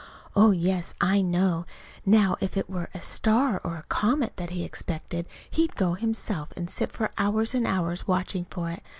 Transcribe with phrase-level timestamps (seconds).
[0.35, 1.67] "Oh, yes, I know!
[2.07, 6.51] Now if it were a star or a comet that he expected, he'd go himself
[6.57, 8.81] and sit for hours and hours watching for it.